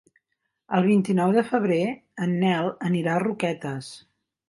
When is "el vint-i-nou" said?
0.77-1.35